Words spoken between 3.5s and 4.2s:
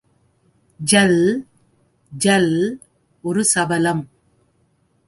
சபலம்.